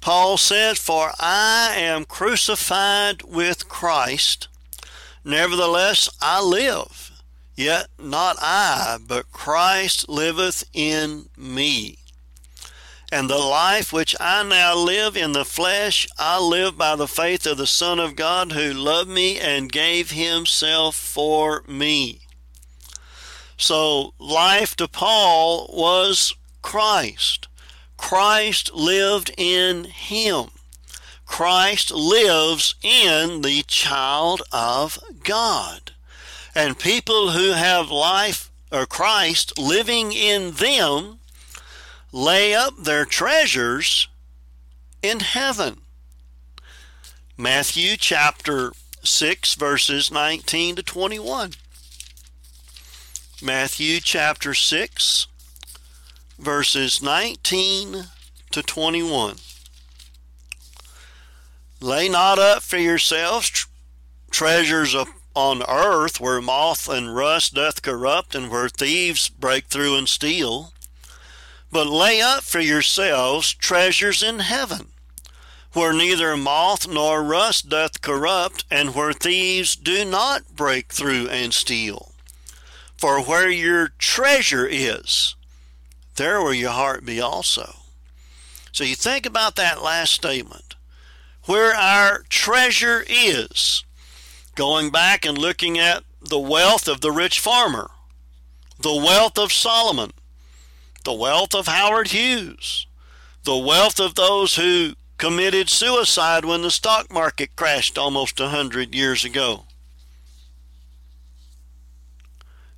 [0.00, 4.48] Paul says, For I am crucified with Christ,
[5.24, 7.12] nevertheless I live.
[7.54, 11.98] Yet not I, but Christ liveth in me.
[13.12, 17.46] And the life which I now live in the flesh, I live by the faith
[17.46, 22.20] of the Son of God who loved me and gave himself for me.
[23.58, 27.48] So, life to Paul was Christ.
[27.98, 30.46] Christ lived in him.
[31.26, 35.92] Christ lives in the child of God.
[36.54, 41.18] And people who have life or Christ living in them
[42.12, 44.08] lay up their treasures
[45.02, 45.78] in heaven.
[47.36, 51.52] Matthew chapter 6, verses 19 to 21.
[53.42, 55.26] Matthew chapter 6,
[56.38, 58.04] verses 19
[58.52, 59.36] to 21.
[61.80, 63.66] Lay not up for yourselves tr-
[64.30, 64.94] treasures
[65.34, 70.72] on earth where moth and rust doth corrupt and where thieves break through and steal,
[71.72, 74.92] but lay up for yourselves treasures in heaven
[75.72, 81.54] where neither moth nor rust doth corrupt, and where thieves do not break through and
[81.54, 82.12] steal.
[82.96, 85.34] For where your treasure is,
[86.16, 87.76] there will your heart be also.
[88.70, 90.76] So you think about that last statement.
[91.46, 93.84] Where our treasure is,
[94.54, 97.90] going back and looking at the wealth of the rich farmer,
[98.78, 100.12] the wealth of Solomon,
[101.04, 102.86] the wealth of Howard Hughes,
[103.44, 108.94] the wealth of those who committed suicide when the stock market crashed almost a hundred
[108.94, 109.64] years ago.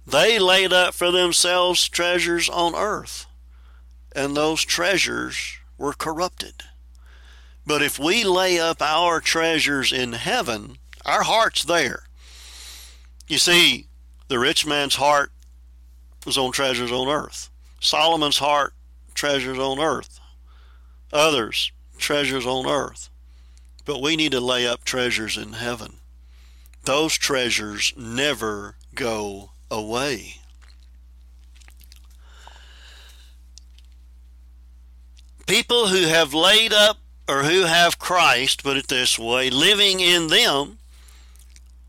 [0.06, 3.26] They laid up for themselves treasures on earth,
[4.14, 6.62] and those treasures were corrupted.
[7.66, 12.04] But if we lay up our treasures in heaven, our heart's there.
[13.26, 13.86] You see,
[14.28, 15.32] the rich man's heart
[16.26, 17.48] was on treasures on earth.
[17.84, 18.72] Solomon's heart,
[19.12, 20.18] treasures on earth.
[21.12, 23.10] Others, treasures on earth,
[23.84, 25.98] but we need to lay up treasures in heaven.
[26.84, 30.36] Those treasures never go away.
[35.46, 40.28] People who have laid up or who have Christ, put it this way, living in
[40.28, 40.78] them,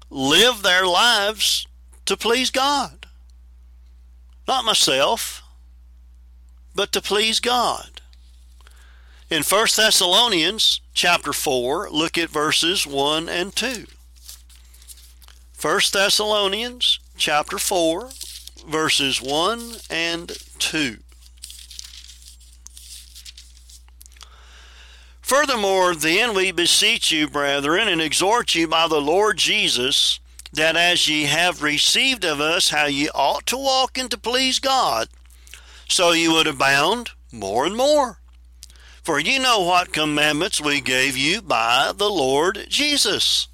[0.10, 1.66] live their lives
[2.06, 3.06] to please God.
[4.46, 5.42] Not myself,
[6.76, 8.02] but to please God.
[9.30, 13.86] In 1 Thessalonians chapter 4, look at verses 1 and 2.
[15.60, 18.10] 1 Thessalonians chapter 4,
[18.68, 20.98] verses 1 and 2.
[25.22, 30.20] Furthermore, then we beseech you, brethren, and exhort you by the Lord Jesus,
[30.54, 34.60] that as ye have received of us how ye ought to walk and to please
[34.60, 35.10] God,
[35.88, 38.20] so you would abound more and more.
[39.04, 43.48] For you know what commandments we gave you by the Lord Jesus.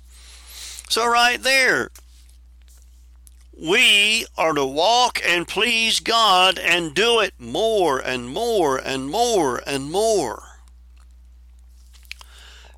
[0.90, 1.90] So, right there,
[3.58, 9.62] we are to walk and please God and do it more and more and more
[9.68, 10.44] and more.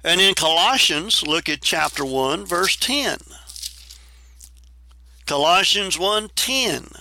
[0.04, 3.20] And in Colossians, look at chapter 1, verse 10.
[5.26, 7.00] Colossians 1:10.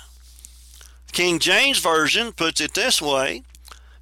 [1.13, 3.43] King James Version puts it this way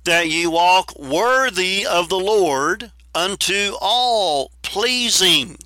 [0.05, 5.57] that ye walk worthy of the Lord unto all pleasing,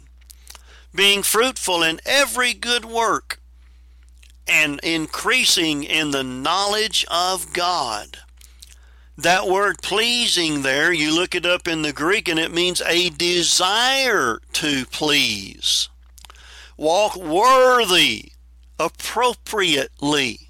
[0.95, 3.40] being fruitful in every good work,
[4.49, 8.18] and increasing in the knowledge of God.
[9.16, 13.11] That word pleasing there, you look it up in the Greek and it means a
[13.11, 15.88] desire to please.
[16.76, 18.32] Walk worthy,
[18.78, 20.43] appropriately.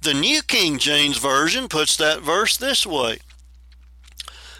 [0.00, 3.18] The New King James Version puts that verse this way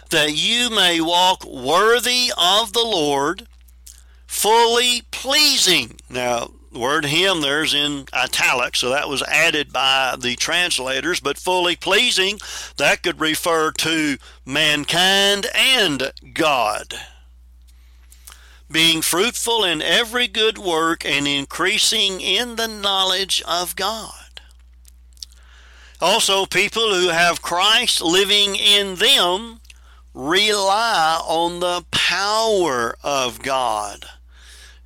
[0.09, 3.47] that you may walk worthy of the Lord,
[4.25, 5.99] fully pleasing.
[6.09, 11.37] Now, the word him there's in italics, so that was added by the translators, but
[11.37, 12.39] fully pleasing,
[12.77, 16.95] that could refer to mankind and God.
[18.71, 24.18] Being fruitful in every good work and increasing in the knowledge of God.
[26.01, 29.59] Also, people who have Christ living in them
[30.13, 34.05] rely on the power of God.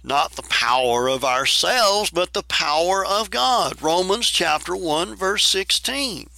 [0.04, 3.80] Not the power of ourselves, but the power of God.
[3.80, 6.30] Romans chapter 1, verse 16.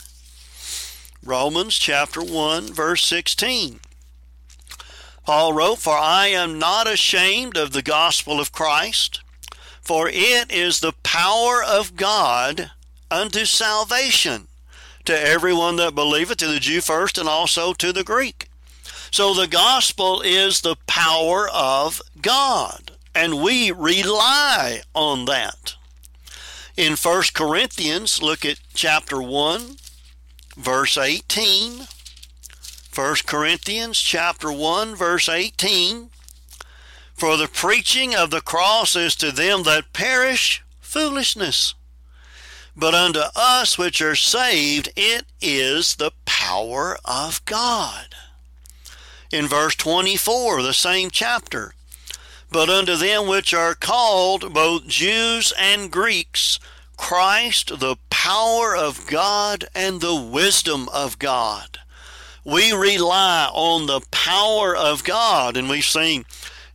[1.23, 3.79] Romans chapter 1, verse 16.
[5.25, 9.21] Paul wrote, For I am not ashamed of the gospel of Christ,
[9.81, 12.71] for it is the power of God
[13.09, 14.49] unto salvation
[15.05, 18.49] to everyone that believeth, to the Jew first, and also to the Greek.
[19.11, 25.75] So the gospel is the power of God, and we rely on that.
[26.75, 29.77] In 1 Corinthians, look at chapter 1,
[30.57, 31.87] verse 18.
[32.95, 36.09] 1 Corinthians chapter 1 verse 18
[37.13, 41.75] For the preaching of the cross is to them that perish foolishness.
[42.75, 48.15] But unto us which are saved, it is the power of God.
[49.31, 51.73] In verse 24, the same chapter,
[52.51, 56.59] but unto them which are called, both Jews and Greeks,
[56.97, 61.79] Christ, the power of God and the wisdom of God.
[62.43, 66.25] We rely on the power of God, and we've seen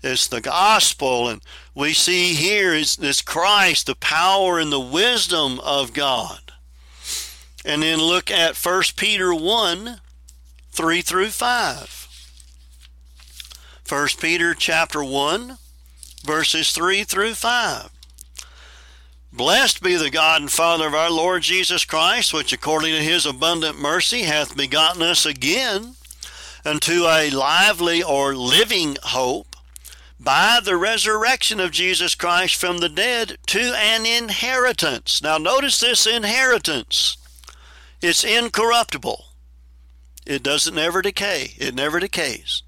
[0.02, 1.42] it's the gospel, and
[1.74, 6.52] we see here is this Christ, the power and the wisdom of God.
[7.64, 10.00] And then look at 1 Peter 1
[10.72, 12.00] 3 through 5.
[13.88, 15.58] 1 Peter chapter 1,
[16.24, 17.90] verses 3 through 5.
[19.32, 23.26] Blessed be the God and Father of our Lord Jesus Christ, which according to his
[23.26, 25.94] abundant mercy hath begotten us again
[26.64, 29.49] unto a lively or living hope
[30.22, 35.22] by the resurrection of Jesus Christ from the dead to an inheritance.
[35.22, 37.16] Now, notice this inheritance
[38.02, 39.26] it's incorruptible,
[40.26, 42.62] it doesn't ever decay, it never decays.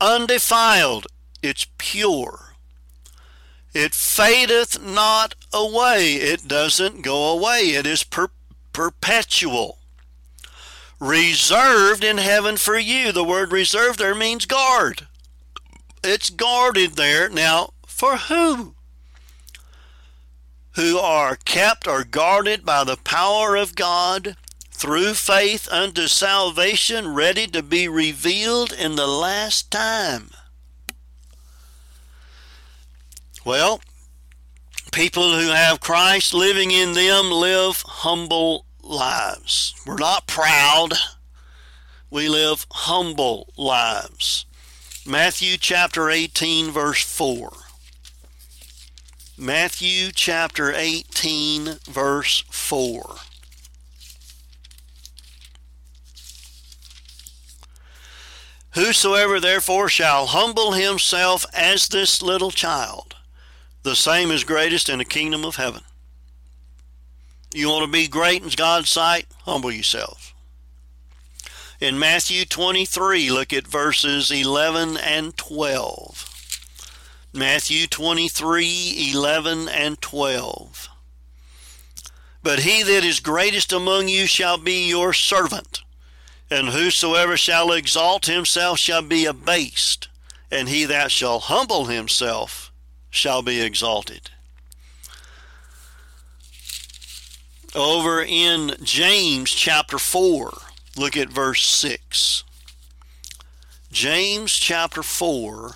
[0.00, 1.06] Undefiled,
[1.42, 2.54] it's pure.
[3.72, 8.30] It fadeth not away, it doesn't go away, it is per-
[8.72, 9.78] perpetual.
[11.00, 13.10] Reserved in heaven for you.
[13.10, 15.08] The word reserved there means guard
[16.04, 17.28] it's guarded there.
[17.28, 18.74] Now, for who?
[20.72, 24.36] Who are kept or guarded by the power of God
[24.70, 30.30] through faith unto salvation, ready to be revealed in the last time.
[33.44, 33.80] Well,
[34.92, 39.74] people who have Christ living in them live humble lives.
[39.86, 40.94] We're not proud.
[42.10, 44.46] We live humble lives.
[45.06, 47.52] Matthew chapter 18, verse 4.
[49.36, 53.16] Matthew chapter 18, verse 4.
[58.70, 63.14] Whosoever therefore shall humble himself as this little child,
[63.82, 65.82] the same is greatest in the kingdom of heaven.
[67.52, 69.26] You want to be great in God's sight?
[69.42, 70.33] Humble yourself
[71.84, 76.30] in Matthew 23, look at verses 11 and 12.
[77.34, 80.88] Matthew 23, 11 and 12.
[82.42, 85.82] But he that is greatest among you shall be your servant,
[86.50, 90.08] and whosoever shall exalt himself shall be abased,
[90.50, 92.72] and he that shall humble himself
[93.10, 94.30] shall be exalted.
[97.74, 100.50] Over in James chapter 4,
[100.96, 102.44] Look at verse 6.
[103.90, 105.72] James chapter 4,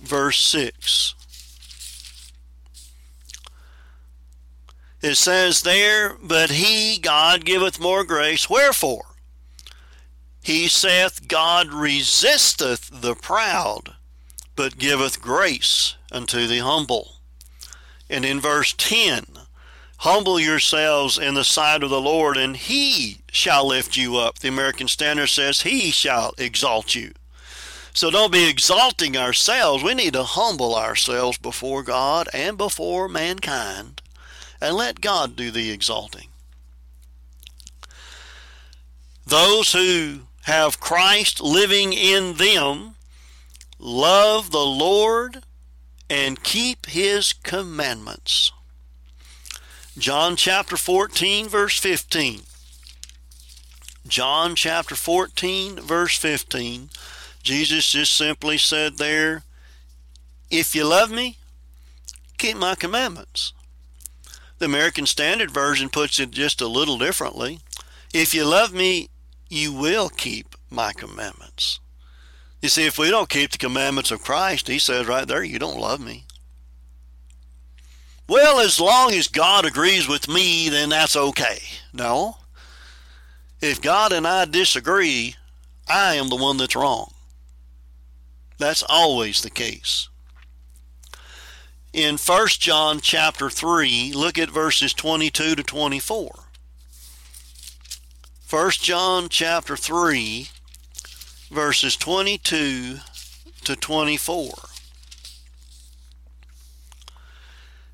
[0.00, 1.14] verse 6.
[5.02, 8.48] It says there, But he, God, giveth more grace.
[8.48, 9.04] Wherefore?
[10.42, 13.94] He saith, God resisteth the proud,
[14.56, 17.16] but giveth grace unto the humble.
[18.08, 19.26] And in verse 10,
[19.98, 24.38] Humble yourselves in the sight of the Lord, and He shall lift you up.
[24.38, 27.12] The American Standard says, He shall exalt you.
[27.94, 29.82] So don't be exalting ourselves.
[29.82, 34.00] We need to humble ourselves before God and before mankind
[34.60, 36.28] and let God do the exalting.
[39.26, 42.96] Those who have Christ living in them
[43.78, 45.42] love the Lord
[46.10, 48.52] and keep His commandments.
[49.96, 52.42] John chapter 14, verse 15.
[54.06, 56.90] John chapter 14, verse 15.
[57.42, 59.42] Jesus just simply said there,
[60.50, 61.38] If you love me,
[62.38, 63.52] keep my commandments.
[64.58, 67.60] The American Standard Version puts it just a little differently.
[68.12, 69.08] If you love me,
[69.48, 71.80] you will keep my commandments.
[72.60, 75.58] You see, if we don't keep the commandments of Christ, he says right there, you
[75.58, 76.26] don't love me.
[78.28, 81.58] Well, as long as God agrees with me, then that's okay.
[81.92, 82.36] No.
[83.62, 85.36] If God and I disagree,
[85.88, 87.14] I am the one that's wrong.
[88.58, 90.08] That's always the case.
[91.92, 96.30] In 1 John chapter 3, look at verses 22 to 24.
[98.50, 100.48] 1 John chapter 3,
[101.52, 102.96] verses 22
[103.62, 104.50] to 24.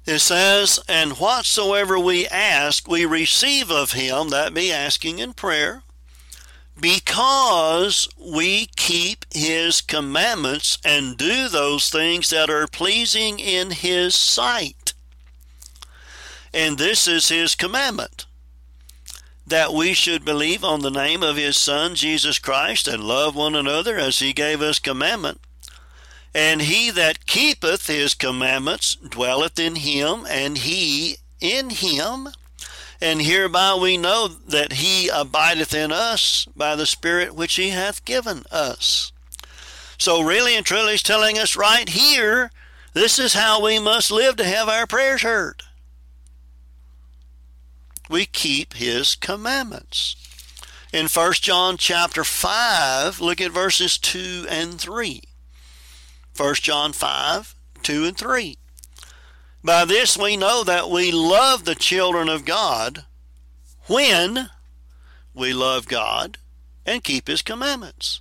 [0.09, 5.83] It says, And whatsoever we ask, we receive of him, that be asking in prayer,
[6.81, 14.95] because we keep his commandments and do those things that are pleasing in his sight.
[16.55, 18.25] And this is his commandment
[19.47, 23.55] that we should believe on the name of his Son, Jesus Christ, and love one
[23.55, 25.39] another as he gave us commandment.
[26.39, 32.29] And he that keepeth his commandments dwelleth in him, and he in him.
[33.01, 38.05] And hereby we know that he abideth in us by the Spirit which he hath
[38.05, 39.11] given us.
[39.99, 42.53] So, really and truly, he's telling us right here
[42.93, 45.65] this is how we must live to have our prayers heard.
[48.09, 50.15] We keep his commandments.
[50.93, 55.28] In 1 John chapter 5, look at verses 2 and 3.
[56.39, 58.59] 1 John 5, 2 and 3.
[59.65, 63.05] By this we know that we love the children of God
[63.89, 64.49] when
[65.35, 66.39] we love God
[66.87, 68.21] and keep His commandments.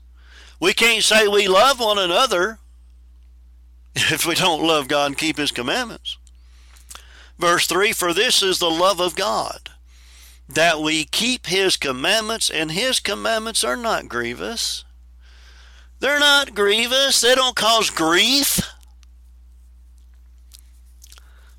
[0.59, 2.57] We can't say we love one another
[3.95, 6.17] if we don't love God and keep His commandments.
[7.37, 9.69] Verse 3 For this is the love of God,
[10.49, 14.85] that we keep His commandments, and His commandments are not grievous.
[15.99, 18.61] They're not grievous, they don't cause grief.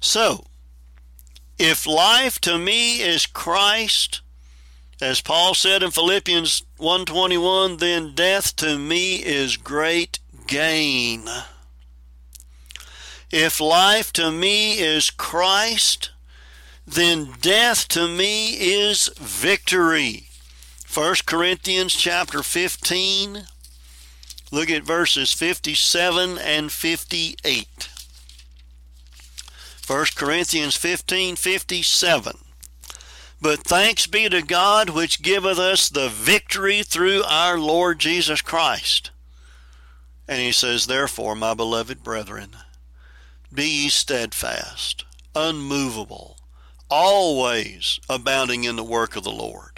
[0.00, 0.44] So,
[1.58, 4.20] if life to me is Christ,
[5.00, 11.28] as Paul said in Philippians 1:21, then death to me is great gain.
[13.30, 16.10] If life to me is Christ,
[16.86, 20.30] then death to me is victory.
[20.86, 23.46] 1 Corinthians chapter 15
[24.50, 27.88] Look at verses 57 and 58.
[29.86, 32.38] 1 Corinthians 15 57.
[33.40, 39.10] But thanks be to God which giveth us the victory through our Lord Jesus Christ.
[40.26, 42.50] And he says, Therefore, my beloved brethren,
[43.52, 46.36] be ye steadfast, unmovable,
[46.90, 49.77] always abounding in the work of the Lord.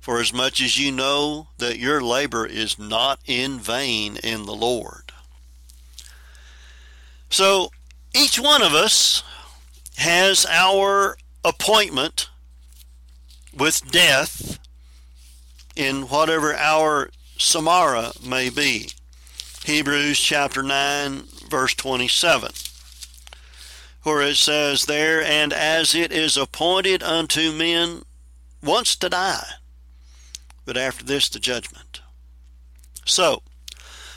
[0.00, 4.54] For as much as you know that your labor is not in vain in the
[4.54, 5.12] Lord.
[7.28, 7.70] So,
[8.14, 9.22] each one of us
[9.96, 12.28] has our appointment
[13.56, 14.58] with death
[15.76, 18.90] in whatever our Samarra may be.
[19.64, 22.52] Hebrews chapter 9, verse 27,
[24.02, 28.02] where it says there, And as it is appointed unto men
[28.62, 29.46] once to die,
[30.70, 32.00] but after this the judgment.
[33.04, 33.42] So,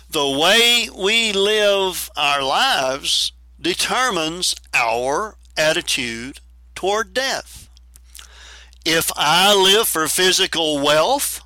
[0.07, 6.41] the way we live our lives determines our attitude
[6.75, 7.69] toward death.
[8.85, 11.41] If I live for physical wealth,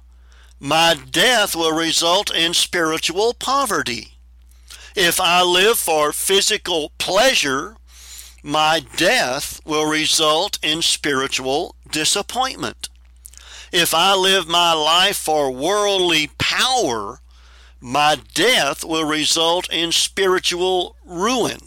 [0.59, 4.09] my death will result in spiritual poverty.
[4.93, 7.77] If I live for physical pleasure,
[8.43, 12.89] my death will result in spiritual disappointment.
[13.71, 17.19] If I live my life for worldly power,
[17.81, 21.59] my death will result in spiritual ruin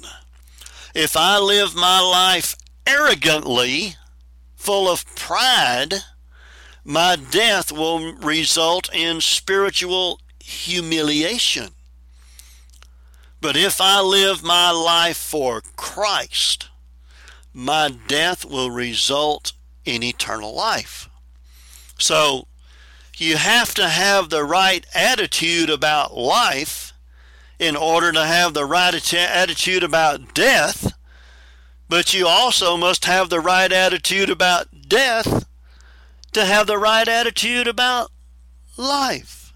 [0.95, 3.97] if I live my life arrogantly,
[4.57, 5.95] full of pride,
[6.85, 11.69] my death will result in spiritual humiliation.
[13.41, 16.69] But if I live my life for Christ,
[17.55, 19.53] my death will result
[19.85, 21.09] in eternal life.
[22.01, 22.47] So
[23.17, 26.93] you have to have the right attitude about life
[27.59, 30.95] in order to have the right attitude about death,
[31.89, 35.47] but you also must have the right attitude about death
[36.33, 38.11] to have the right attitude about
[38.79, 39.53] life.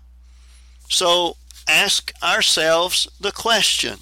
[0.91, 1.37] So
[1.67, 3.99] ask ourselves the question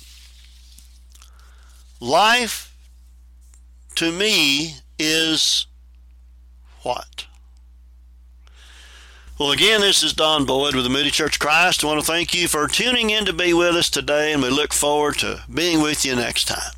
[2.01, 2.77] life
[3.95, 5.69] to me is
[6.83, 7.27] what?
[9.43, 11.83] Well, again, this is Don Boyd with the Moody Church of Christ.
[11.83, 14.51] I want to thank you for tuning in to be with us today, and we
[14.51, 16.71] look forward to being with you next time.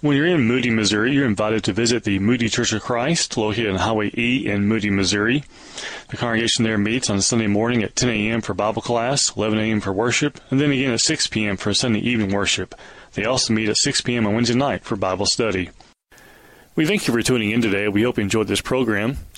[0.00, 3.72] When you're in Moody, Missouri, you're invited to visit the Moody Church of Christ, located
[3.72, 5.42] on Highway E in Moody, Missouri.
[6.10, 8.40] The congregation there meets on Sunday morning at 10 a.m.
[8.40, 9.80] for Bible class, 11 a.m.
[9.80, 11.56] for worship, and then again at 6 p.m.
[11.56, 12.76] for Sunday evening worship.
[13.14, 14.24] They also meet at 6 p.m.
[14.24, 15.70] on Wednesday night for Bible study.
[16.76, 17.88] We thank you for tuning in today.
[17.88, 19.18] We hope you enjoyed this program.